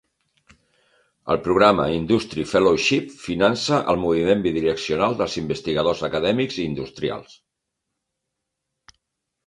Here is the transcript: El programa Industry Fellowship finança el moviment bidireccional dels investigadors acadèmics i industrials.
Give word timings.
El 1.33 1.37
programa 1.47 1.85
Industry 1.97 2.45
Fellowship 2.53 3.13
finança 3.27 3.79
el 3.95 4.01
moviment 4.07 4.43
bidireccional 4.49 5.17
dels 5.23 5.39
investigadors 5.45 6.05
acadèmics 6.11 6.61
i 6.65 6.69
industrials. 6.75 7.39